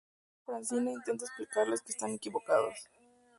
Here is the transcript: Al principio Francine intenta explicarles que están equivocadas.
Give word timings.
Al 0.47 0.55
principio 0.55 0.79
Francine 0.79 0.91
intenta 0.93 1.25
explicarles 1.25 1.81
que 1.83 1.91
están 1.91 2.09
equivocadas. 2.09 2.89